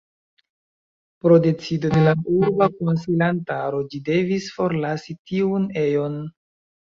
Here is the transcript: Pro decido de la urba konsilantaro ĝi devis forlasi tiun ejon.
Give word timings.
Pro 1.25 1.35
decido 1.43 1.91
de 1.97 2.01
la 2.07 2.13
urba 2.37 2.67
konsilantaro 2.79 3.83
ĝi 3.91 4.01
devis 4.09 4.47
forlasi 4.55 5.15
tiun 5.33 5.69
ejon. 5.85 6.17